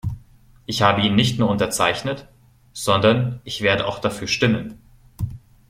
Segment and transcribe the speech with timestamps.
[0.65, 2.27] Ich habe ihn nicht nur unterzeichnet,
[2.73, 4.79] sondern ich werde auch dafür stimmen.